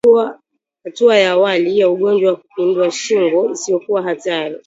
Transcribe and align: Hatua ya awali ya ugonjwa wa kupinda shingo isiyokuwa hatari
Hatua 0.83 1.17
ya 1.17 1.31
awali 1.31 1.79
ya 1.79 1.89
ugonjwa 1.89 2.31
wa 2.31 2.37
kupinda 2.37 2.91
shingo 2.91 3.51
isiyokuwa 3.51 4.01
hatari 4.03 4.59